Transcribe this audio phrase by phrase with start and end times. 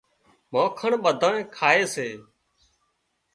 [0.51, 2.07] مانکڻ ٻڌانئين کائي سي